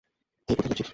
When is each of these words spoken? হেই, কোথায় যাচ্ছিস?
হেই, 0.49 0.55
কোথায় 0.57 0.69
যাচ্ছিস? 0.71 0.89